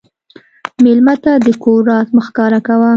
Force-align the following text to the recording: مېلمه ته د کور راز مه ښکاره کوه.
مېلمه 0.83 1.15
ته 1.23 1.31
د 1.45 1.47
کور 1.63 1.79
راز 1.89 2.07
مه 2.15 2.21
ښکاره 2.27 2.59
کوه. 2.67 2.89